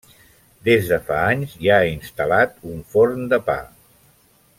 Des 0.69 0.87
de 0.93 0.97
fa 1.09 1.17
anys 1.33 1.53
hi 1.65 1.69
ha 1.73 1.77
instal·lat 1.89 2.57
un 2.73 2.81
forn 2.95 3.29
de 3.35 3.41
pa. 3.51 3.59